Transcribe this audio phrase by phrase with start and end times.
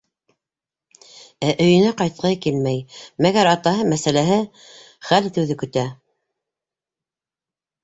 [1.47, 2.79] Ә өйөнә ҡайтҡыһы килмәй,
[3.27, 4.41] мәгәр атаһы мәсьәләһе
[5.11, 5.87] хәл итеүҙе көтә.